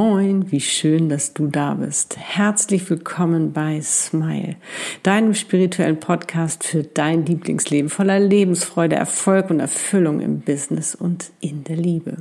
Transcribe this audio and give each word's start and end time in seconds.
Moin, 0.00 0.52
wie 0.52 0.60
schön, 0.60 1.08
dass 1.08 1.34
du 1.34 1.48
da 1.48 1.74
bist. 1.74 2.16
Herzlich 2.16 2.88
willkommen 2.88 3.52
bei 3.52 3.80
Smile, 3.80 4.54
deinem 5.02 5.34
spirituellen 5.34 5.98
Podcast 5.98 6.62
für 6.62 6.84
dein 6.84 7.26
Lieblingsleben 7.26 7.90
voller 7.90 8.20
Lebensfreude, 8.20 8.94
Erfolg 8.94 9.50
und 9.50 9.58
Erfüllung 9.58 10.20
im 10.20 10.38
Business 10.38 10.94
und 10.94 11.32
in 11.40 11.64
der 11.64 11.74
Liebe. 11.74 12.14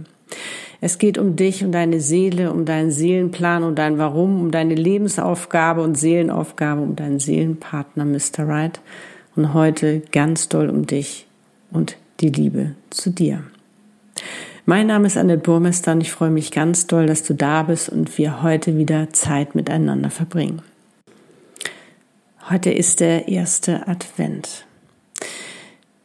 Es 0.81 0.97
geht 0.97 1.19
um 1.19 1.35
dich, 1.35 1.63
um 1.63 1.71
deine 1.71 2.01
Seele, 2.01 2.51
um 2.51 2.65
deinen 2.65 2.89
Seelenplan, 2.89 3.63
um 3.63 3.75
dein 3.75 3.99
Warum, 3.99 4.41
um 4.41 4.49
deine 4.49 4.73
Lebensaufgabe 4.73 5.83
und 5.83 5.99
Seelenaufgabe, 5.99 6.81
um 6.81 6.95
deinen 6.95 7.19
Seelenpartner 7.19 8.05
Mr. 8.05 8.47
Right 8.47 8.81
und 9.35 9.53
heute 9.53 10.01
ganz 10.11 10.49
doll 10.49 10.71
um 10.71 10.87
dich 10.87 11.27
und 11.69 11.95
die 12.21 12.29
Liebe 12.29 12.73
zu 12.89 13.11
dir. 13.11 13.43
Mein 14.69 14.87
Name 14.87 15.07
ist 15.07 15.15
Annette 15.15 15.43
Burmester 15.43 15.93
und 15.93 16.01
ich 16.01 16.11
freue 16.11 16.29
mich 16.29 16.51
ganz 16.51 16.87
doll, 16.87 17.05
dass 17.05 17.23
du 17.23 17.33
da 17.33 17.63
bist 17.63 17.87
und 17.87 18.17
wir 18.17 18.43
heute 18.43 18.75
wieder 18.77 19.13
Zeit 19.13 19.55
miteinander 19.55 20.09
verbringen. 20.09 20.61
Heute 22.49 22.71
ist 22.71 22.99
der 22.99 23.29
erste 23.29 23.87
Advent. 23.87 24.65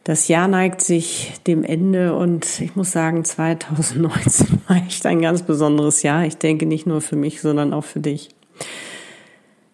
Das 0.04 0.28
Jahr 0.28 0.46
neigt 0.46 0.80
sich 0.80 1.32
dem 1.48 1.64
Ende 1.64 2.14
und 2.14 2.60
ich 2.60 2.76
muss 2.76 2.92
sagen, 2.92 3.24
2019 3.24 4.60
war 4.68 4.76
echt 4.76 5.06
ein 5.06 5.20
ganz 5.20 5.42
besonderes 5.42 6.04
Jahr. 6.04 6.24
Ich 6.24 6.36
denke 6.36 6.64
nicht 6.64 6.86
nur 6.86 7.00
für 7.00 7.16
mich, 7.16 7.40
sondern 7.40 7.72
auch 7.72 7.84
für 7.84 7.98
dich. 7.98 8.28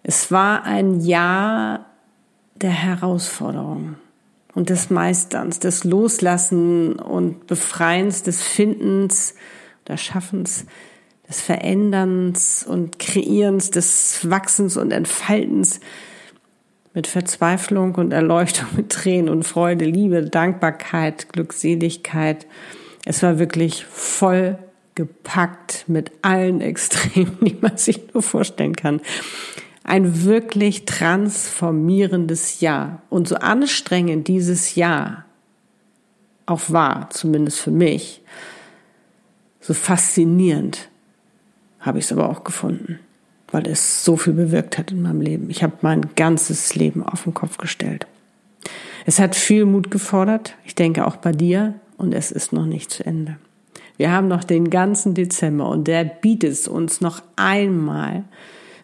Es 0.02 0.32
war 0.32 0.64
ein 0.64 1.00
Jahr 1.00 1.84
der 2.54 2.70
Herausforderung 2.70 3.96
und 4.58 4.70
des 4.70 4.90
Meisterns, 4.90 5.60
des 5.60 5.84
Loslassen 5.84 6.94
und 6.94 7.46
Befreiens, 7.46 8.24
des 8.24 8.42
Findens 8.42 9.36
oder 9.86 9.96
Schaffens, 9.96 10.64
des 11.28 11.40
Veränderns 11.40 12.66
und 12.68 12.98
Kreierens, 12.98 13.70
des 13.70 14.28
Wachsens 14.28 14.76
und 14.76 14.90
Entfaltens 14.90 15.78
mit 16.92 17.06
Verzweiflung 17.06 17.94
und 17.94 18.12
Erleuchtung, 18.12 18.66
mit 18.76 18.88
Tränen 18.88 19.28
und 19.28 19.44
Freude, 19.44 19.84
Liebe, 19.84 20.24
Dankbarkeit, 20.24 21.32
Glückseligkeit. 21.32 22.48
Es 23.04 23.22
war 23.22 23.38
wirklich 23.38 23.84
voll 23.84 24.58
gepackt 24.96 25.84
mit 25.86 26.10
allen 26.22 26.60
Extremen, 26.60 27.38
die 27.42 27.56
man 27.60 27.76
sich 27.76 28.12
nur 28.12 28.24
vorstellen 28.24 28.74
kann 28.74 29.00
ein 29.88 30.24
wirklich 30.24 30.84
transformierendes 30.84 32.60
Jahr. 32.60 33.02
Und 33.08 33.26
so 33.26 33.36
anstrengend 33.36 34.28
dieses 34.28 34.74
Jahr 34.74 35.24
auch 36.44 36.70
war, 36.70 37.08
zumindest 37.10 37.58
für 37.60 37.70
mich, 37.70 38.22
so 39.60 39.74
faszinierend 39.74 40.88
habe 41.80 41.98
ich 41.98 42.04
es 42.04 42.12
aber 42.12 42.28
auch 42.28 42.44
gefunden, 42.44 42.98
weil 43.50 43.66
es 43.66 44.04
so 44.04 44.16
viel 44.16 44.34
bewirkt 44.34 44.76
hat 44.78 44.92
in 44.92 45.02
meinem 45.02 45.22
Leben. 45.22 45.50
Ich 45.50 45.62
habe 45.62 45.74
mein 45.80 46.14
ganzes 46.16 46.74
Leben 46.74 47.02
auf 47.02 47.24
den 47.24 47.34
Kopf 47.34 47.56
gestellt. 47.56 48.06
Es 49.06 49.18
hat 49.18 49.36
viel 49.36 49.64
Mut 49.64 49.90
gefordert, 49.90 50.54
ich 50.66 50.74
denke 50.74 51.06
auch 51.06 51.16
bei 51.16 51.32
dir, 51.32 51.74
und 51.96 52.12
es 52.14 52.30
ist 52.30 52.52
noch 52.52 52.66
nicht 52.66 52.90
zu 52.90 53.04
Ende. 53.04 53.38
Wir 53.96 54.12
haben 54.12 54.28
noch 54.28 54.44
den 54.44 54.70
ganzen 54.70 55.14
Dezember 55.14 55.68
und 55.68 55.88
der 55.88 56.04
bietet 56.04 56.52
es 56.52 56.68
uns 56.68 57.00
noch 57.00 57.22
einmal 57.36 58.24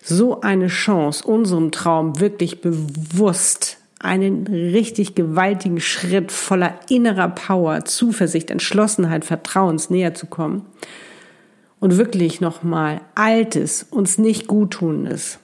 so 0.04 0.42
eine 0.42 0.68
Chance, 0.68 1.26
unserem 1.26 1.70
Traum 1.70 2.20
wirklich 2.20 2.60
bewusst 2.60 3.78
einen 3.98 4.46
richtig 4.46 5.14
gewaltigen 5.14 5.80
Schritt 5.80 6.30
voller 6.30 6.78
innerer 6.90 7.30
Power, 7.30 7.86
Zuversicht, 7.86 8.50
Entschlossenheit, 8.50 9.24
Vertrauens 9.24 9.88
näher 9.88 10.12
zu 10.12 10.26
kommen 10.26 10.66
und 11.80 11.96
wirklich 11.96 12.42
nochmal 12.42 13.00
Altes, 13.14 13.86
uns 13.90 14.18
nicht 14.18 14.46
guttunendes, 14.46 15.38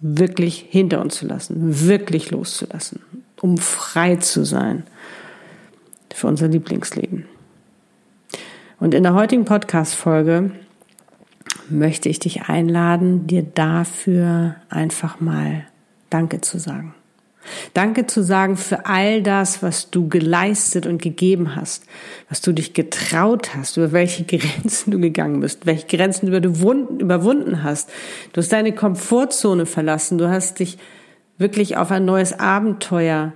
wirklich 0.00 0.66
hinter 0.70 1.02
uns 1.02 1.16
zu 1.16 1.26
lassen, 1.26 1.86
wirklich 1.86 2.30
loszulassen, 2.30 3.02
um 3.42 3.58
frei 3.58 4.16
zu 4.16 4.46
sein 4.46 4.84
für 6.14 6.28
unser 6.28 6.48
Lieblingsleben. 6.48 7.26
Und 8.80 8.94
in 8.94 9.02
der 9.02 9.12
heutigen 9.12 9.44
Podcast-Folge 9.44 10.52
möchte 11.70 12.08
ich 12.08 12.18
dich 12.18 12.42
einladen, 12.42 13.26
dir 13.26 13.42
dafür 13.42 14.56
einfach 14.68 15.20
mal 15.20 15.64
Danke 16.10 16.40
zu 16.40 16.58
sagen. 16.58 16.94
Danke 17.74 18.06
zu 18.06 18.22
sagen 18.22 18.56
für 18.56 18.86
all 18.86 19.22
das, 19.22 19.62
was 19.62 19.90
du 19.90 20.08
geleistet 20.08 20.86
und 20.86 21.00
gegeben 21.00 21.54
hast, 21.54 21.84
was 22.28 22.40
du 22.40 22.52
dich 22.52 22.74
getraut 22.74 23.54
hast, 23.54 23.76
über 23.76 23.92
welche 23.92 24.24
Grenzen 24.24 24.90
du 24.90 24.98
gegangen 24.98 25.40
bist, 25.40 25.66
welche 25.66 25.86
Grenzen 25.86 26.30
du 26.30 26.36
überwunden 26.36 27.62
hast. 27.62 27.90
Du 28.32 28.40
hast 28.40 28.52
deine 28.52 28.72
Komfortzone 28.72 29.66
verlassen, 29.66 30.18
du 30.18 30.28
hast 30.28 30.60
dich 30.60 30.78
wirklich 31.38 31.76
auf 31.76 31.90
ein 31.90 32.04
neues 32.04 32.38
Abenteuer 32.38 33.32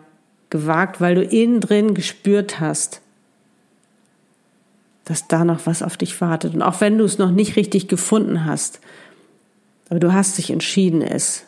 gewagt, 0.50 1.00
weil 1.00 1.14
du 1.14 1.22
innen 1.22 1.60
drin 1.60 1.94
gespürt 1.94 2.60
hast, 2.60 3.01
dass 5.04 5.28
da 5.28 5.44
noch 5.44 5.66
was 5.66 5.82
auf 5.82 5.96
dich 5.96 6.20
wartet. 6.20 6.54
Und 6.54 6.62
auch 6.62 6.80
wenn 6.80 6.98
du 6.98 7.04
es 7.04 7.18
noch 7.18 7.30
nicht 7.30 7.56
richtig 7.56 7.88
gefunden 7.88 8.44
hast, 8.44 8.80
aber 9.90 10.00
du 10.00 10.12
hast 10.12 10.38
dich 10.38 10.50
entschieden, 10.50 11.02
es 11.02 11.44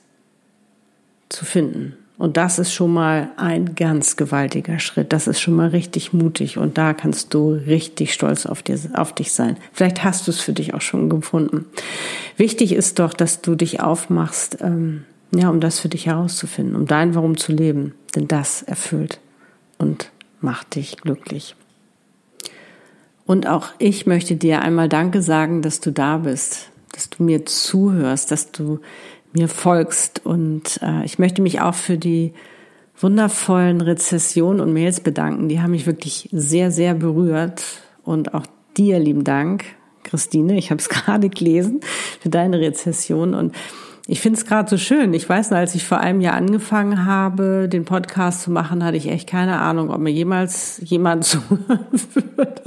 zu 1.28 1.44
finden. 1.44 1.96
Und 2.16 2.36
das 2.36 2.58
ist 2.58 2.72
schon 2.72 2.92
mal 2.92 3.30
ein 3.36 3.74
ganz 3.74 4.16
gewaltiger 4.16 4.78
Schritt. 4.78 5.12
Das 5.12 5.26
ist 5.26 5.40
schon 5.40 5.54
mal 5.54 5.68
richtig 5.68 6.12
mutig. 6.12 6.58
Und 6.58 6.78
da 6.78 6.94
kannst 6.94 7.34
du 7.34 7.52
richtig 7.52 8.12
stolz 8.12 8.46
auf, 8.46 8.62
dir, 8.62 8.78
auf 8.94 9.12
dich 9.12 9.32
sein. 9.32 9.56
Vielleicht 9.72 10.04
hast 10.04 10.26
du 10.26 10.30
es 10.30 10.40
für 10.40 10.52
dich 10.52 10.74
auch 10.74 10.80
schon 10.80 11.08
gefunden. 11.08 11.66
Wichtig 12.36 12.72
ist 12.72 12.98
doch, 13.00 13.14
dass 13.14 13.40
du 13.40 13.56
dich 13.56 13.80
aufmachst, 13.80 14.58
ähm, 14.60 15.04
ja, 15.34 15.50
um 15.50 15.58
das 15.58 15.80
für 15.80 15.88
dich 15.88 16.06
herauszufinden, 16.06 16.76
um 16.76 16.86
dein 16.86 17.16
Warum 17.16 17.36
zu 17.36 17.52
leben. 17.52 17.94
Denn 18.14 18.28
das 18.28 18.62
erfüllt 18.62 19.18
und 19.78 20.10
macht 20.40 20.76
dich 20.76 20.98
glücklich. 20.98 21.56
Und 23.26 23.46
auch 23.46 23.68
ich 23.78 24.06
möchte 24.06 24.36
dir 24.36 24.62
einmal 24.62 24.88
Danke 24.88 25.22
sagen, 25.22 25.62
dass 25.62 25.80
du 25.80 25.90
da 25.90 26.18
bist, 26.18 26.70
dass 26.92 27.10
du 27.10 27.22
mir 27.22 27.46
zuhörst, 27.46 28.30
dass 28.30 28.52
du 28.52 28.80
mir 29.32 29.48
folgst. 29.48 30.24
Und 30.24 30.80
äh, 30.82 31.04
ich 31.04 31.18
möchte 31.18 31.42
mich 31.42 31.60
auch 31.60 31.74
für 31.74 31.96
die 31.96 32.32
wundervollen 32.98 33.80
Rezessionen 33.80 34.60
und 34.60 34.72
Mails 34.72 35.00
bedanken. 35.00 35.48
Die 35.48 35.60
haben 35.60 35.72
mich 35.72 35.86
wirklich 35.86 36.28
sehr, 36.32 36.70
sehr 36.70 36.94
berührt. 36.94 37.62
Und 38.04 38.34
auch 38.34 38.46
dir 38.76 38.98
lieben 38.98 39.24
Dank, 39.24 39.64
Christine. 40.02 40.56
Ich 40.56 40.70
habe 40.70 40.80
es 40.80 40.88
gerade 40.90 41.28
gelesen 41.28 41.80
für 42.20 42.28
deine 42.28 42.60
Rezession. 42.60 43.34
Und 43.34 43.54
ich 44.06 44.20
finde 44.20 44.38
es 44.38 44.44
gerade 44.44 44.68
so 44.68 44.76
schön. 44.76 45.14
Ich 45.14 45.28
weiß 45.28 45.52
als 45.52 45.74
ich 45.74 45.84
vor 45.84 45.98
einem 45.98 46.20
Jahr 46.20 46.34
angefangen 46.34 47.06
habe, 47.06 47.68
den 47.70 47.86
Podcast 47.86 48.42
zu 48.42 48.50
machen, 48.50 48.84
hatte 48.84 48.98
ich 48.98 49.08
echt 49.08 49.28
keine 49.28 49.60
Ahnung, 49.60 49.90
ob 49.90 49.98
mir 49.98 50.10
jemals 50.10 50.80
jemand 50.84 51.24
zuhören 51.24 51.86
würde, 52.12 52.62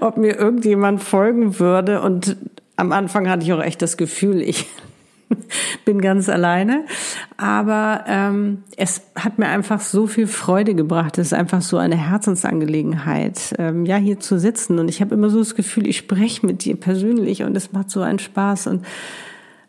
ob 0.00 0.16
mir 0.16 0.38
irgendjemand 0.38 1.02
folgen 1.02 1.58
würde. 1.58 2.00
Und 2.00 2.36
am 2.76 2.92
Anfang 2.92 3.28
hatte 3.28 3.42
ich 3.42 3.52
auch 3.52 3.62
echt 3.62 3.82
das 3.82 3.98
Gefühl, 3.98 4.40
ich 4.40 4.66
bin 5.84 6.00
ganz 6.00 6.30
alleine. 6.30 6.86
Aber 7.36 8.04
ähm, 8.06 8.62
es 8.78 9.02
hat 9.16 9.38
mir 9.38 9.48
einfach 9.48 9.80
so 9.80 10.06
viel 10.06 10.26
Freude 10.26 10.74
gebracht. 10.74 11.18
Es 11.18 11.26
ist 11.26 11.34
einfach 11.34 11.60
so 11.60 11.76
eine 11.76 11.96
Herzensangelegenheit, 11.96 13.54
ähm, 13.58 13.84
ja, 13.84 13.96
hier 13.96 14.18
zu 14.18 14.38
sitzen. 14.38 14.78
Und 14.78 14.88
ich 14.88 15.02
habe 15.02 15.14
immer 15.14 15.28
so 15.28 15.40
das 15.40 15.54
Gefühl, 15.54 15.86
ich 15.86 15.98
spreche 15.98 16.46
mit 16.46 16.64
dir 16.64 16.76
persönlich 16.76 17.42
und 17.42 17.54
es 17.54 17.72
macht 17.72 17.90
so 17.90 18.00
einen 18.00 18.18
Spaß. 18.18 18.66
Und 18.66 18.86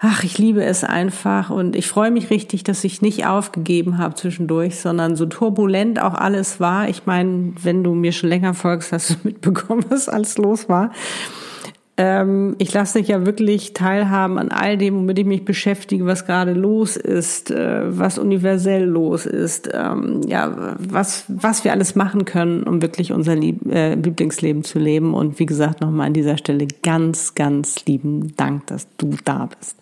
ach, 0.04 0.24
ich 0.24 0.40
liebe 0.40 0.64
es 0.64 0.84
einfach 0.84 1.52
und 1.52 1.76
ich 1.76 1.88
freue 1.88 2.10
mich 2.10 2.32
richtig, 2.32 2.64
dass 2.64 2.84
ich 2.84 3.04
nicht 3.04 3.28
aufgegeben 3.28 4.00
habe 4.00 4.16
zwischendurch, 4.16 4.80
sondern 4.80 5.16
so 5.16 5.28
turbulent 5.28 6.02
auch 6.02 6.16
alles 6.16 6.60
war. 6.60 6.90
Ich 6.90 7.06
meine, 7.06 7.54
wenn 7.62 7.84
du 7.84 7.94
mir 7.94 8.12
schon 8.12 8.30
länger 8.30 8.56
folgst, 8.56 8.92
hast 8.92 9.12
du 9.12 9.16
mitbekommen, 9.24 9.86
was 9.90 10.10
alles 10.10 10.40
los 10.40 10.68
war. 10.68 10.92
Ähm, 11.98 12.56
ich 12.58 12.74
lasse 12.74 12.98
dich 12.98 13.10
ja 13.10 13.28
wirklich 13.28 13.74
teilhaben 13.74 14.40
an 14.40 14.50
all 14.50 14.76
dem, 14.76 14.96
womit 14.96 15.20
ich 15.20 15.26
mich 15.26 15.46
beschäftige, 15.46 16.08
was 16.08 16.26
gerade 16.26 16.54
los 16.54 16.98
ist, 16.98 17.52
äh, 17.52 17.82
was 17.86 18.18
universell 18.18 18.86
los 18.86 19.28
ist, 19.28 19.70
ähm, 19.72 20.22
ja, 20.26 20.76
was, 20.80 21.26
was 21.28 21.64
wir 21.64 21.74
alles 21.74 21.94
machen 21.94 22.26
können, 22.26 22.64
um 22.64 22.82
wirklich 22.82 23.12
unser 23.12 23.36
Lieb 23.36 23.72
äh, 23.72 23.94
Lieblingsleben 23.94 24.64
zu 24.64 24.80
leben. 24.80 25.14
Und 25.14 25.38
wie 25.38 25.46
gesagt, 25.46 25.82
nochmal 25.82 26.08
an 26.08 26.14
dieser 26.14 26.38
Stelle 26.38 26.66
ganz, 26.82 27.36
ganz 27.36 27.86
lieben 27.86 28.36
Dank, 28.36 28.66
dass 28.66 28.88
du 28.98 29.12
da 29.24 29.48
bist. 29.60 29.81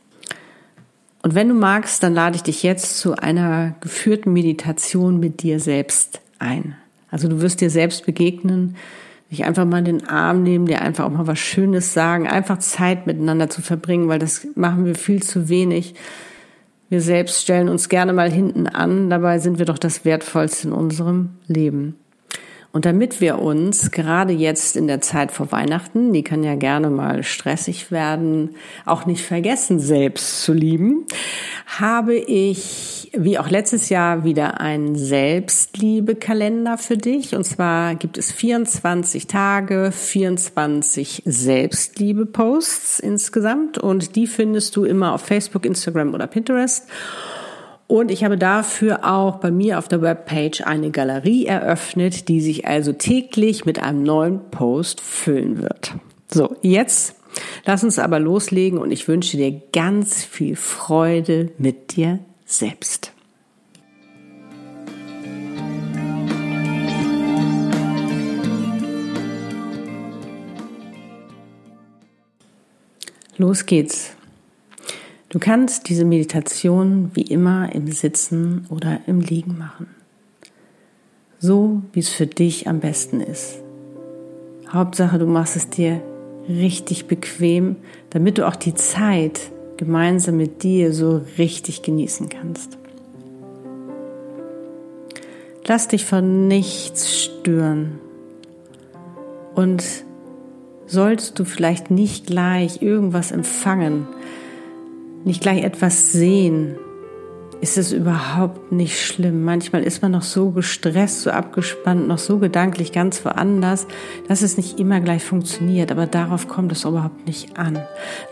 Und 1.22 1.36
wenn 1.36 1.50
du 1.50 1.54
magst, 1.54 2.02
dann 2.02 2.14
lade 2.14 2.36
ich 2.36 2.44
dich 2.44 2.64
jetzt 2.64 2.98
zu 2.98 3.16
einer 3.16 3.76
geführten 3.82 4.32
Meditation 4.32 5.20
mit 5.20 5.44
dir 5.44 5.60
selbst 5.60 6.22
ein. 6.40 6.76
Also 7.12 7.28
du 7.28 7.42
wirst 7.42 7.62
dir 7.62 7.70
selbst 7.70 8.06
begegnen, 8.06 8.76
dich 9.30 9.46
einfach 9.46 9.66
mal 9.66 9.80
in 9.80 9.86
den 9.86 10.08
Arm 10.08 10.44
nehmen, 10.44 10.66
dir 10.66 10.82
einfach 10.82 11.06
auch 11.06 11.10
mal 11.10 11.28
was 11.28 11.40
Schönes 11.40 11.94
sagen, 11.94 12.28
einfach 12.28 12.60
Zeit 12.60 13.06
miteinander 13.06 13.50
zu 13.50 13.62
verbringen, 13.62 14.08
weil 14.08 14.20
das 14.20 14.48
machen 14.56 14.86
wir 14.86 14.96
viel 14.96 15.22
zu 15.22 15.50
wenig. 15.50 15.96
Wir 16.90 17.02
selbst 17.02 17.42
stellen 17.44 17.70
uns 17.70 17.90
gerne 17.90 18.14
mal 18.14 18.32
hinten 18.32 18.68
an, 18.68 19.10
dabei 19.10 19.40
sind 19.40 19.60
wir 19.60 19.66
doch 19.66 19.78
das 19.78 20.06
Wertvollste 20.06 20.70
in 20.70 20.74
unserem 20.74 21.32
Leben. 21.48 21.96
Und 22.72 22.86
damit 22.86 23.20
wir 23.20 23.40
uns 23.40 23.90
gerade 23.90 24.32
jetzt 24.32 24.76
in 24.76 24.86
der 24.86 25.02
Zeit 25.02 25.32
vor 25.32 25.52
Weihnachten, 25.52 26.14
die 26.14 26.24
kann 26.24 26.44
ja 26.44 26.54
gerne 26.54 26.92
mal 26.92 27.24
stressig 27.24 27.92
werden, 27.92 28.56
auch 28.86 29.08
nicht 29.08 29.26
vergessen, 29.26 29.80
selbst 29.80 30.44
zu 30.44 30.54
lieben, 30.54 31.06
habe 31.66 32.16
ich, 32.16 33.10
wie 33.18 33.40
auch 33.40 33.50
letztes 33.50 33.90
Jahr, 33.90 34.24
wieder 34.24 34.60
einen 34.60 34.96
Selbstliebe-Kalender 34.96 36.78
für 36.78 36.98
dich. 36.98 37.36
Und 37.36 37.44
zwar 37.44 37.96
gibt 37.96 38.20
es 38.20 38.32
24 38.32 39.26
Tage, 39.26 39.92
24 39.92 41.24
Selbstliebe-Posts 41.26 43.00
insgesamt. 43.00 43.80
Und 43.80 44.16
die 44.16 44.28
findest 44.28 44.76
du 44.76 44.86
immer 44.86 45.14
auf 45.14 45.22
Facebook, 45.22 45.66
Instagram 45.66 46.14
oder 46.14 46.28
Pinterest. 46.28 46.88
Und 47.90 48.12
ich 48.12 48.24
habe 48.24 48.38
dafür 48.38 49.04
auch 49.04 49.38
bei 49.38 49.50
mir 49.50 49.80
auf 49.80 49.88
der 49.88 50.04
Webpage 50.04 50.62
eine 50.62 50.92
Galerie 50.92 51.48
eröffnet, 51.48 52.28
die 52.28 52.40
sich 52.40 52.68
also 52.68 52.94
täglich 52.94 53.66
mit 53.66 53.82
einem 53.82 54.04
neuen 54.04 54.52
Post 54.52 55.02
füllen 55.02 55.60
wird. 55.60 55.96
So, 56.32 56.56
jetzt 56.62 57.16
lass 57.66 57.84
uns 57.84 57.98
aber 57.98 58.20
loslegen 58.20 58.78
und 58.78 58.92
ich 58.92 59.08
wünsche 59.08 59.38
dir 59.38 59.60
ganz 59.74 60.24
viel 60.24 60.56
Freude 60.56 61.52
mit 61.58 61.96
dir 61.96 62.20
selbst. 62.46 63.12
Los 73.38 73.66
geht's. 73.66 74.19
Du 75.30 75.38
kannst 75.38 75.90
diese 75.90 76.06
Meditation 76.06 77.12
wie 77.14 77.22
immer 77.22 77.74
im 77.76 77.92
Sitzen 77.92 78.66
oder 78.70 79.02
im 79.06 79.22
Liegen 79.22 79.60
machen. 79.60 79.86
So, 81.38 81.84
wie 81.94 82.00
es 82.00 82.10
für 82.10 82.26
dich 82.26 82.68
am 82.68 82.80
besten 82.80 83.22
ist. 83.22 83.62
Hauptsache, 84.70 85.20
du 85.20 85.28
machst 85.28 85.56
es 85.56 85.70
dir 85.70 86.02
richtig 86.48 87.06
bequem, 87.06 87.76
damit 88.10 88.40
du 88.40 88.48
auch 88.48 88.56
die 88.56 88.74
Zeit 88.74 89.52
gemeinsam 89.78 90.36
mit 90.38 90.64
dir 90.64 90.94
so 90.94 91.22
richtig 91.38 91.84
genießen 91.84 92.28
kannst. 92.30 92.80
Lass 95.68 95.88
dich 95.88 96.06
von 96.06 96.48
nichts 96.48 97.16
stören. 97.16 98.00
Und 99.54 99.84
solltest 100.88 101.38
du 101.38 101.46
vielleicht 101.46 101.92
nicht 101.92 102.26
gleich 102.26 102.82
irgendwas 102.82 103.32
empfangen, 103.32 104.08
nicht 105.26 105.42
gleich 105.42 105.64
etwas 105.64 106.12
sehen, 106.12 106.76
ist 107.62 107.78
es 107.78 107.92
überhaupt 107.92 108.72
nicht 108.72 109.02
schlimm. 109.02 109.44
Manchmal 109.44 109.84
ist 109.84 110.02
man 110.02 110.14
noch 110.14 110.22
so 110.22 110.52
gestresst, 110.52 111.22
so 111.22 111.32
abgespannt, 111.32 112.08
noch 112.08 112.18
so 112.18 112.38
gedanklich 112.38 112.92
ganz 112.92 113.24
woanders, 113.26 113.86
dass 114.28 114.42
es 114.42 114.56
nicht 114.56 114.80
immer 114.80 115.02
gleich 115.02 115.24
funktioniert. 115.24 115.92
Aber 115.92 116.08
darauf 116.08 116.48
kommt 116.48 116.72
es 116.72 116.86
überhaupt 116.86 117.28
nicht 117.28 117.58
an. 117.58 117.80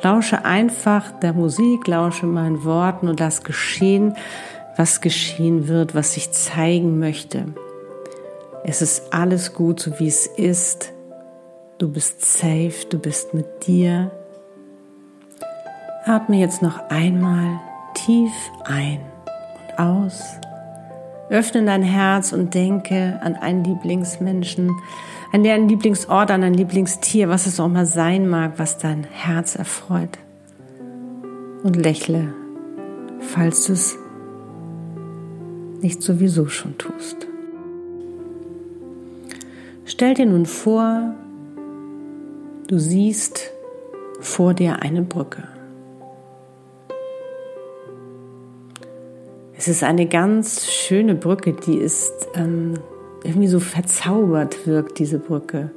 Lausche 0.02 0.46
einfach 0.46 1.12
der 1.20 1.34
Musik, 1.34 1.88
lausche 1.88 2.26
meinen 2.26 2.64
Worten 2.64 3.10
und 3.10 3.20
lass 3.20 3.44
geschehen, 3.44 4.16
was 4.78 5.02
geschehen 5.02 5.68
wird, 5.68 5.94
was 5.94 6.14
sich 6.14 6.32
zeigen 6.32 7.00
möchte. 7.00 7.46
Es 8.64 8.82
ist 8.82 9.14
alles 9.14 9.54
gut, 9.54 9.80
so 9.80 10.00
wie 10.00 10.08
es 10.08 10.26
ist. 10.26 10.94
Du 11.80 11.90
bist 11.90 12.26
safe, 12.26 12.86
du 12.90 12.98
bist 12.98 13.34
mit 13.34 13.68
dir, 13.68 14.12
Atme 16.08 16.38
jetzt 16.38 16.62
noch 16.62 16.90
einmal 16.90 17.60
tief 17.94 18.32
ein 18.64 19.00
und 19.30 19.80
aus. 19.80 20.24
Öffne 21.30 21.66
dein 21.66 21.84
Herz 21.84 22.32
und 22.32 22.54
denke 22.54 23.20
an 23.22 23.36
einen 23.36 23.66
Lieblingsmenschen, 23.66 24.72
an 25.34 25.44
deinen 25.44 25.68
Lieblingsort, 25.68 26.32
an 26.32 26.42
dein 26.42 26.54
Lieblingstier, 26.54 27.28
was 27.28 27.46
es 27.46 27.60
auch 27.60 27.68
mal 27.68 27.86
sein 27.86 28.30
mag, 28.30 28.54
was 28.56 28.78
dein 28.78 29.04
Herz 29.04 29.56
erfreut. 29.56 30.18
Und 31.64 31.76
lächle, 31.76 32.34
falls 33.20 33.66
du 33.66 33.74
es 33.74 33.98
nicht 35.82 36.02
sowieso 36.02 36.48
schon 36.48 36.78
tust. 36.78 37.28
Stell 39.84 40.14
dir 40.14 40.26
nun 40.26 40.46
vor, 40.46 41.16
du 42.68 42.80
siehst 42.80 43.52
vor 44.22 44.54
dir 44.54 44.82
eine 44.82 45.02
Brücke. 45.02 45.57
Es 49.58 49.68
ist 49.68 49.84
eine 49.84 50.06
ganz 50.06 50.68
schöne 50.68 51.16
Brücke, 51.16 51.54
die 51.54 51.78
ist 51.78 52.14
ähm, 52.36 52.76
irgendwie 53.24 53.48
so 53.48 53.60
verzaubert 53.60 54.68
wirkt, 54.68 55.00
diese 55.00 55.18
Brücke. 55.18 55.72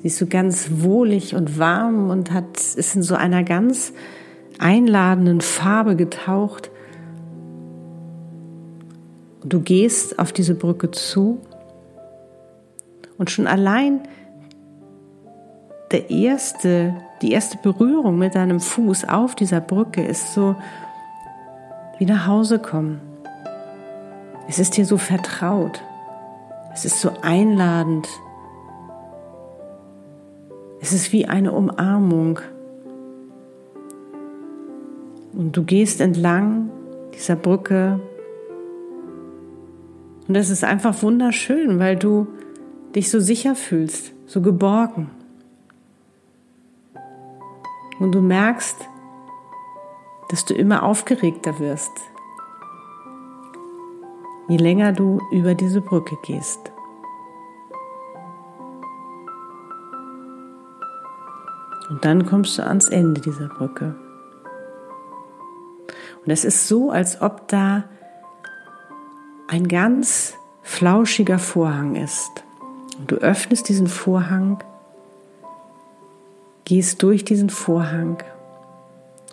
Sie 0.00 0.08
ist 0.08 0.18
so 0.18 0.26
ganz 0.26 0.68
wohlig 0.78 1.36
und 1.36 1.56
warm 1.58 2.10
und 2.10 2.32
hat, 2.32 2.56
ist 2.58 2.96
in 2.96 3.04
so 3.04 3.14
einer 3.14 3.44
ganz 3.44 3.92
einladenden 4.58 5.40
Farbe 5.40 5.94
getaucht. 5.94 6.72
Du 9.44 9.60
gehst 9.60 10.18
auf 10.18 10.32
diese 10.32 10.56
Brücke 10.56 10.90
zu 10.90 11.40
und 13.18 13.30
schon 13.30 13.46
allein 13.46 14.00
der 15.92 16.10
erste, 16.10 16.96
die 17.22 17.30
erste 17.30 17.56
Berührung 17.58 18.18
mit 18.18 18.34
deinem 18.34 18.58
Fuß 18.58 19.08
auf 19.08 19.36
dieser 19.36 19.60
Brücke 19.60 20.04
ist 20.04 20.34
so 20.34 20.56
wie 21.98 22.06
nach 22.06 22.26
Hause 22.26 22.58
kommen. 22.58 23.00
Es 24.48 24.58
ist 24.58 24.76
dir 24.76 24.84
so 24.84 24.98
vertraut. 24.98 25.82
Es 26.72 26.84
ist 26.84 27.00
so 27.00 27.12
einladend. 27.22 28.08
Es 30.80 30.92
ist 30.92 31.12
wie 31.12 31.26
eine 31.26 31.52
Umarmung. 31.52 32.40
Und 35.32 35.56
du 35.56 35.64
gehst 35.64 36.00
entlang 36.00 36.70
dieser 37.14 37.36
Brücke. 37.36 38.00
Und 40.28 40.34
es 40.34 40.50
ist 40.50 40.64
einfach 40.64 41.02
wunderschön, 41.02 41.78
weil 41.78 41.96
du 41.96 42.26
dich 42.94 43.10
so 43.10 43.20
sicher 43.20 43.54
fühlst, 43.54 44.12
so 44.26 44.40
geborgen. 44.40 45.10
Und 47.98 48.12
du 48.12 48.20
merkst, 48.20 48.76
dass 50.34 50.44
du 50.44 50.52
immer 50.52 50.82
aufgeregter 50.82 51.60
wirst, 51.60 51.92
je 54.48 54.56
länger 54.56 54.90
du 54.90 55.20
über 55.30 55.54
diese 55.54 55.80
Brücke 55.80 56.18
gehst. 56.24 56.72
Und 61.88 62.04
dann 62.04 62.26
kommst 62.26 62.58
du 62.58 62.66
ans 62.66 62.88
Ende 62.88 63.20
dieser 63.20 63.46
Brücke. 63.46 63.94
Und 66.24 66.32
es 66.32 66.44
ist 66.44 66.66
so, 66.66 66.90
als 66.90 67.22
ob 67.22 67.46
da 67.46 67.84
ein 69.46 69.68
ganz 69.68 70.34
flauschiger 70.62 71.38
Vorhang 71.38 71.94
ist. 71.94 72.42
Und 72.98 73.12
du 73.12 73.16
öffnest 73.18 73.68
diesen 73.68 73.86
Vorhang, 73.86 74.64
gehst 76.64 77.04
durch 77.04 77.24
diesen 77.24 77.50
Vorhang 77.50 78.18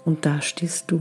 und 0.05 0.25
da 0.25 0.41
stehst 0.41 0.89
du. 0.89 0.99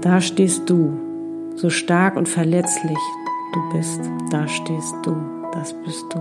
Da 0.00 0.20
stehst 0.20 0.68
du, 0.68 0.98
so 1.56 1.70
stark 1.70 2.16
und 2.16 2.28
verletzlich 2.28 2.98
du 3.52 3.70
bist. 3.72 4.00
Da 4.30 4.46
stehst 4.46 4.94
du, 5.02 5.16
das 5.52 5.72
bist 5.82 6.04
du. 6.10 6.18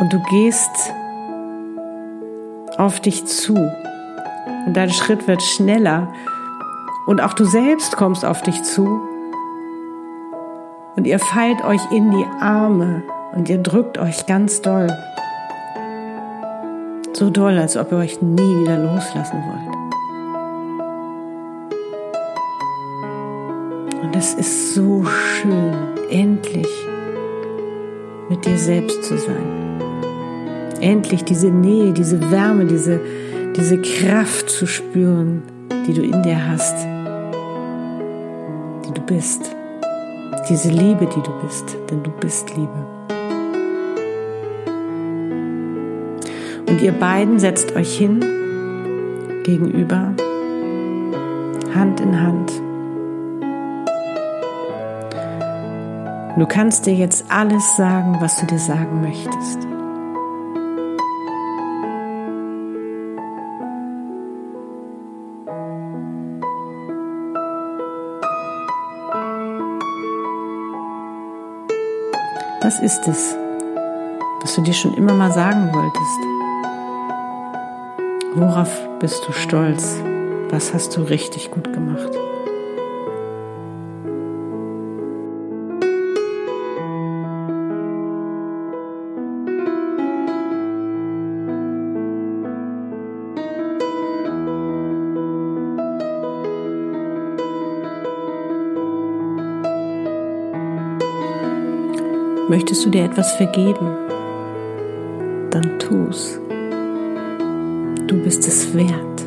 Und 0.00 0.12
du 0.12 0.20
gehst 0.30 0.92
auf 2.76 3.00
dich 3.00 3.24
zu. 3.26 3.54
Und 4.66 4.76
dein 4.76 4.90
Schritt 4.90 5.28
wird 5.28 5.42
schneller. 5.42 6.12
Und 7.06 7.20
auch 7.20 7.34
du 7.34 7.44
selbst 7.44 7.96
kommst 7.96 8.24
auf 8.24 8.42
dich 8.42 8.62
zu. 8.62 9.00
Und 10.96 11.06
ihr 11.06 11.18
fallt 11.18 11.62
euch 11.64 11.80
in 11.92 12.10
die 12.10 12.26
Arme 12.40 13.02
und 13.34 13.48
ihr 13.48 13.58
drückt 13.58 13.98
euch 13.98 14.26
ganz 14.26 14.62
doll. 14.62 14.86
So 17.12 17.30
doll, 17.30 17.58
als 17.58 17.76
ob 17.76 17.92
ihr 17.92 17.98
euch 17.98 18.22
nie 18.22 18.62
wieder 18.62 18.78
loslassen 18.78 19.42
wollt. 19.46 19.74
Und 24.02 24.16
es 24.16 24.34
ist 24.34 24.74
so 24.74 25.04
schön, 25.04 25.74
endlich 26.10 26.68
mit 28.28 28.44
dir 28.44 28.58
selbst 28.58 29.04
zu 29.04 29.16
sein. 29.18 29.80
Endlich 30.80 31.24
diese 31.24 31.50
Nähe, 31.50 31.92
diese 31.92 32.30
Wärme, 32.30 32.66
diese, 32.66 33.00
diese 33.56 33.80
Kraft 33.80 34.50
zu 34.50 34.66
spüren, 34.66 35.42
die 35.86 35.94
du 35.94 36.02
in 36.02 36.22
dir 36.22 36.48
hast, 36.48 36.76
die 38.86 38.92
du 38.92 39.00
bist. 39.02 39.54
Diese 40.48 40.68
Liebe, 40.68 41.06
die 41.06 41.22
du 41.22 41.30
bist, 41.42 41.76
denn 41.90 42.02
du 42.02 42.10
bist 42.10 42.54
Liebe. 42.56 43.03
Und 46.66 46.80
ihr 46.82 46.92
beiden 46.92 47.38
setzt 47.38 47.74
euch 47.76 47.96
hin 47.96 48.20
gegenüber 49.44 50.14
Hand 51.74 52.00
in 52.00 52.20
Hand. 52.20 52.52
Du 56.36 56.46
kannst 56.46 56.86
dir 56.86 56.94
jetzt 56.94 57.26
alles 57.30 57.76
sagen, 57.76 58.16
was 58.20 58.40
du 58.40 58.46
dir 58.46 58.58
sagen 58.58 59.02
möchtest. 59.02 59.58
Was 72.62 72.80
ist 72.80 73.06
es, 73.06 73.36
was 74.40 74.54
du 74.56 74.62
dir 74.62 74.72
schon 74.72 74.94
immer 74.94 75.12
mal 75.12 75.30
sagen 75.30 75.70
wolltest? 75.72 76.33
Worauf 78.36 78.88
bist 78.98 79.28
du 79.28 79.32
stolz? 79.32 79.96
Was 80.50 80.74
hast 80.74 80.96
du 80.96 81.02
richtig 81.02 81.52
gut 81.52 81.72
gemacht? 81.72 82.10
Möchtest 102.48 102.84
du 102.84 102.90
dir 102.90 103.04
etwas 103.04 103.32
vergeben? 103.36 103.96
Dann 105.50 105.78
tu's. 105.78 106.40
Du 108.14 108.22
bist 108.22 108.46
es 108.46 108.72
wert. 108.76 109.26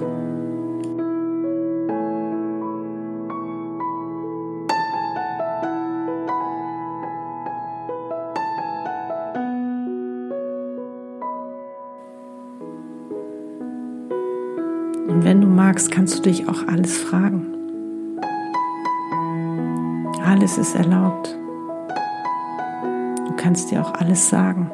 Und 15.09 15.25
wenn 15.25 15.41
du 15.41 15.47
magst, 15.47 15.91
kannst 15.91 16.19
du 16.19 16.21
dich 16.21 16.47
auch 16.47 16.65
alles 16.69 16.97
fragen. 16.97 17.45
Alles 20.23 20.57
ist 20.57 20.75
erlaubt 20.75 21.37
kannst 23.47 23.71
dir 23.71 23.81
auch 23.81 23.93
alles 23.93 24.29
sagen. 24.29 24.69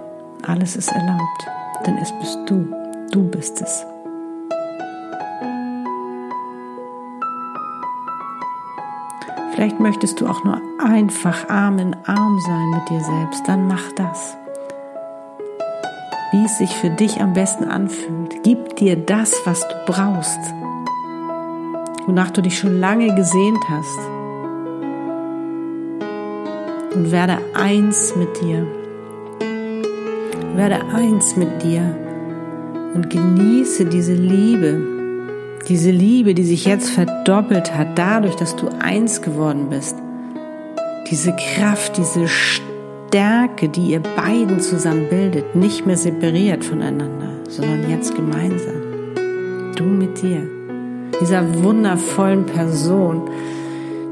Alles 0.48 0.75
ist 0.75 0.91
erlaubt, 0.91 1.48
denn 1.86 1.96
es 1.98 2.12
bist 2.20 2.39
du. 2.48 2.65
Du 3.12 3.24
bist 3.29 3.62
es. 3.62 3.86
Vielleicht 9.53 9.79
möchtest 9.79 10.19
du 10.19 10.25
auch 10.27 10.43
nur 10.43 10.60
einfach 10.83 11.48
Arm 11.48 11.77
in 11.77 11.95
Arm 12.05 12.39
sein 12.39 12.69
mit 12.72 12.89
dir 12.89 13.01
selbst. 13.01 13.48
Dann 13.48 13.67
mach 13.67 13.91
das. 13.95 14.36
Wie 16.31 16.43
es 16.43 16.57
sich 16.57 16.75
für 16.75 16.89
dich 16.89 17.22
am 17.22 17.33
besten 17.33 17.65
anfühlt. 17.65 18.41
Gib 18.43 18.75
dir 18.77 18.95
das, 18.95 19.36
was 19.45 19.60
du 19.67 19.75
brauchst. 19.86 20.39
Wonach 22.07 22.31
du 22.31 22.41
dich 22.41 22.57
schon 22.57 22.79
lange 22.79 23.13
gesehnt 23.13 23.63
hast 23.69 24.00
und 26.95 27.12
werde 27.12 27.38
eins 27.53 28.15
mit 28.15 28.41
dir. 28.41 28.65
Werde 30.55 30.81
eins 30.93 31.36
mit 31.36 31.62
dir 31.62 31.95
und 32.95 33.10
genieße 33.10 33.86
diese 33.86 34.13
Liebe, 34.13 34.93
diese 35.67 35.91
Liebe, 35.91 36.34
die 36.34 36.43
sich 36.43 36.65
jetzt 36.65 36.89
verdoppelt 36.89 37.75
hat, 37.75 37.98
dadurch, 37.98 38.36
dass 38.36 38.55
du 38.55 38.67
eins 38.79 39.22
geworden 39.22 39.70
bist. 39.70 39.96
Diese 41.10 41.34
Kraft, 41.36 41.98
diese 41.98 42.27
Stärke, 42.27 43.70
die 43.70 43.91
ihr 43.91 44.01
beiden 44.01 44.60
zusammen 44.60 45.08
bildet, 45.10 45.55
nicht 45.55 45.86
mehr 45.86 45.98
separiert 45.98 46.65
voneinander, 46.65 47.29
sondern 47.48 47.89
jetzt 47.89 48.15
gemeinsam. 48.15 48.74
Du 49.75 49.84
mit 49.84 50.22
dir, 50.22 50.48
dieser 51.22 51.63
wundervollen 51.63 52.46
Person, 52.46 53.29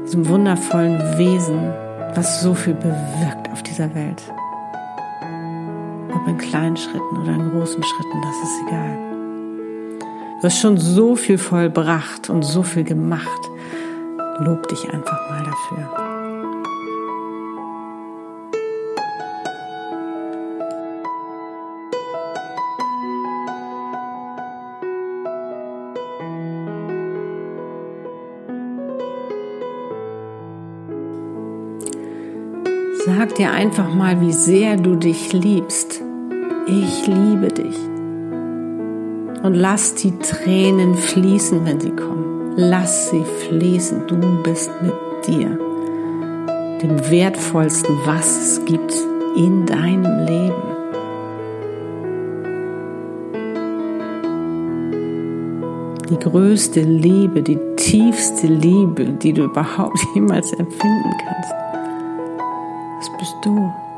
diesem 0.04 0.28
wundervollen 0.28 0.98
Wesen, 1.18 1.72
was 2.14 2.42
so 2.42 2.54
viel 2.54 2.74
bewirkt 2.74 3.50
auf 3.52 3.62
dieser 3.62 3.94
Welt. 3.94 4.22
Ob 6.14 6.28
in 6.28 6.38
kleinen 6.38 6.76
Schritten 6.76 7.18
oder 7.22 7.34
in 7.34 7.50
großen 7.50 7.82
Schritten, 7.82 8.22
das 8.22 8.36
ist 8.36 8.68
egal. 8.68 9.11
Du 10.42 10.48
hast 10.48 10.58
schon 10.58 10.76
so 10.76 11.14
viel 11.14 11.38
vollbracht 11.38 12.28
und 12.28 12.42
so 12.42 12.64
viel 12.64 12.82
gemacht. 12.82 13.28
Lob 14.40 14.66
dich 14.66 14.92
einfach 14.92 15.30
mal 15.30 15.44
dafür. 15.44 15.88
Sag 33.06 33.36
dir 33.36 33.52
einfach 33.52 33.94
mal, 33.94 34.20
wie 34.20 34.32
sehr 34.32 34.76
du 34.76 34.96
dich 34.96 35.32
liebst. 35.32 36.02
Ich 36.66 37.06
liebe 37.06 37.46
dich. 37.46 37.78
Und 39.42 39.54
lass 39.54 39.94
die 39.94 40.16
Tränen 40.18 40.94
fließen, 40.94 41.64
wenn 41.64 41.80
sie 41.80 41.90
kommen. 41.90 42.52
Lass 42.56 43.10
sie 43.10 43.24
fließen. 43.48 44.06
Du 44.06 44.16
bist 44.42 44.70
mit 44.82 44.94
dir. 45.26 45.58
Dem 46.80 47.10
wertvollsten, 47.10 47.96
was 48.04 48.26
es 48.26 48.64
gibt 48.64 48.94
in 49.36 49.66
deinem 49.66 50.26
Leben. 50.26 50.62
Die 56.10 56.18
größte 56.18 56.80
Liebe, 56.80 57.42
die 57.42 57.58
tiefste 57.76 58.46
Liebe, 58.46 59.04
die 59.04 59.32
du 59.32 59.44
überhaupt 59.44 59.98
jemals 60.14 60.52
empfinden 60.52 61.10
kannst 61.24 61.62
bist 63.22 63.36
du. 63.44 63.91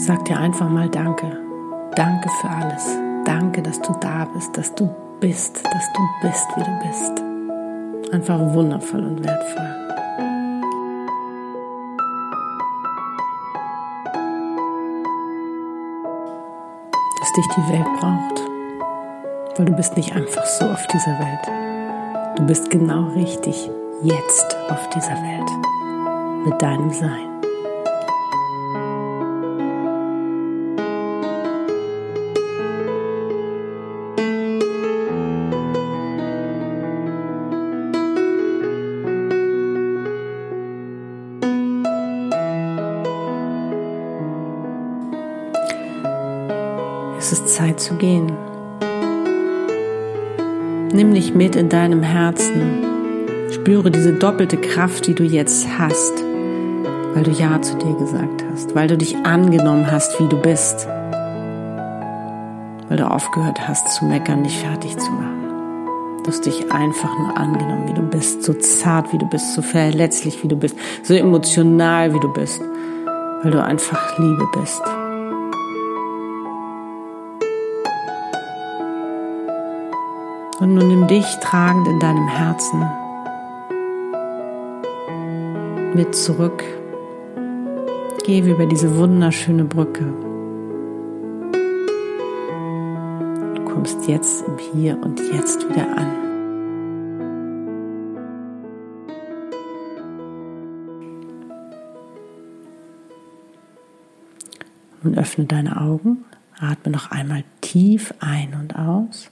Sag 0.00 0.24
dir 0.24 0.38
einfach 0.38 0.70
mal 0.70 0.88
Danke. 0.88 1.30
Danke 1.94 2.30
für 2.40 2.48
alles. 2.48 2.96
Danke, 3.26 3.60
dass 3.60 3.80
du 3.82 3.92
da 4.00 4.24
bist, 4.32 4.56
dass 4.56 4.74
du 4.74 4.88
bist, 5.20 5.62
dass 5.62 5.92
du 5.92 6.08
bist, 6.22 6.46
wie 6.56 6.62
du 6.62 6.88
bist. 6.88 8.14
Einfach 8.14 8.38
wundervoll 8.54 9.04
und 9.04 9.22
wertvoll. 9.22 9.76
dass 17.20 17.32
dich 17.34 17.46
die 17.56 17.72
Welt 17.72 18.00
braucht. 18.00 18.40
Weil 19.58 19.66
du 19.66 19.72
bist 19.74 19.96
nicht 19.96 20.16
einfach 20.16 20.46
so 20.46 20.64
auf 20.64 20.86
dieser 20.86 21.18
Welt. 21.18 22.38
Du 22.38 22.46
bist 22.46 22.70
genau 22.70 23.10
richtig 23.10 23.70
jetzt 24.02 24.56
auf 24.70 24.88
dieser 24.88 25.10
Welt. 25.10 26.46
Mit 26.46 26.62
deinem 26.62 26.90
Sein. 26.90 27.29
Zu 47.80 47.94
gehen. 47.94 48.30
Nimm 50.92 51.14
dich 51.14 51.34
mit 51.34 51.56
in 51.56 51.68
deinem 51.68 52.02
Herzen. 52.02 52.84
Spüre 53.52 53.90
diese 53.90 54.12
doppelte 54.12 54.56
Kraft, 54.56 55.06
die 55.06 55.14
du 55.14 55.24
jetzt 55.24 55.66
hast, 55.78 56.22
weil 57.14 57.22
du 57.22 57.30
Ja 57.30 57.60
zu 57.62 57.76
dir 57.76 57.94
gesagt 57.94 58.44
hast, 58.50 58.74
weil 58.74 58.88
du 58.88 58.96
dich 58.96 59.16
angenommen 59.24 59.90
hast, 59.90 60.20
wie 60.20 60.28
du 60.28 60.36
bist, 60.36 60.86
weil 62.88 62.96
du 62.96 63.10
aufgehört 63.10 63.66
hast 63.66 63.90
zu 63.92 64.04
meckern, 64.04 64.44
dich 64.44 64.58
fertig 64.58 64.96
zu 64.96 65.10
machen. 65.10 65.40
Du 66.22 66.30
hast 66.30 66.44
dich 66.44 66.70
einfach 66.70 67.18
nur 67.18 67.36
angenommen, 67.36 67.88
wie 67.88 67.94
du 67.94 68.02
bist, 68.02 68.42
so 68.42 68.52
zart, 68.52 69.12
wie 69.12 69.18
du 69.18 69.26
bist, 69.26 69.54
so 69.54 69.62
verletzlich, 69.62 70.42
wie 70.42 70.48
du 70.48 70.56
bist, 70.56 70.76
so 71.02 71.14
emotional, 71.14 72.12
wie 72.12 72.20
du 72.20 72.32
bist, 72.32 72.60
weil 73.42 73.52
du 73.52 73.62
einfach 73.62 74.18
Liebe 74.18 74.46
bist. 74.60 74.82
Dich 81.10 81.36
tragend 81.40 81.88
in 81.88 81.98
deinem 81.98 82.28
Herzen 82.28 82.88
mit 85.94 86.14
zurück 86.14 86.64
Geh 88.24 88.48
über 88.48 88.66
diese 88.66 88.96
wunderschöne 88.96 89.64
Brücke. 89.64 90.04
Du 93.54 93.64
kommst 93.64 94.06
jetzt 94.06 94.44
im 94.46 94.58
Hier 94.58 94.98
und 95.02 95.18
Jetzt 95.32 95.68
wieder 95.68 95.88
an. 95.96 96.06
Nun 105.02 105.18
öffne 105.18 105.46
deine 105.46 105.80
Augen, 105.80 106.24
atme 106.60 106.92
noch 106.92 107.10
einmal 107.10 107.42
tief 107.62 108.14
ein 108.20 108.54
und 108.54 108.76
aus. 108.76 109.30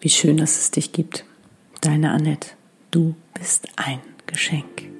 Wie 0.00 0.08
schön, 0.08 0.36
dass 0.36 0.58
es 0.58 0.70
dich 0.70 0.92
gibt. 0.92 1.24
Deine 1.80 2.10
Annette, 2.12 2.50
du 2.90 3.14
bist 3.34 3.68
ein 3.76 4.00
Geschenk. 4.26 4.97